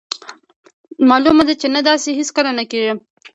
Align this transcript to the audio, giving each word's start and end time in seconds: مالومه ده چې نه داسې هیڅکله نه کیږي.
مالومه 1.09 1.43
ده 1.47 1.53
چې 1.61 1.67
نه 1.75 1.81
داسې 1.89 2.09
هیڅکله 2.19 2.51
نه 2.59 2.63
کیږي. 2.71 2.93